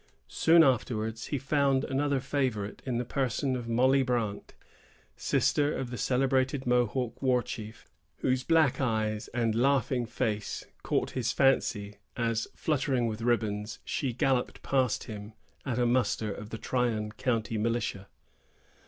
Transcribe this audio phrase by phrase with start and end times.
[0.33, 4.55] Soon afterwards he found another favorite in the person of Molly Brant,
[5.15, 7.85] sister of the celebrated Mohawk war chief,
[8.21, 14.63] whose black eyes and laughing face caught his fancy, as, fluttering with ribbons, she galloped
[14.63, 15.33] past him
[15.67, 18.07] at a muster of the Tryon county militia.